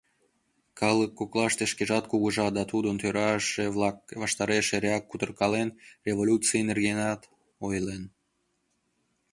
[0.79, 5.69] Калык коклаште шкежат кугыжа да тудын тӧраже-влак ваштареш эреак кутыркален,
[6.07, 7.21] революций нергенат
[7.65, 8.03] ойлен.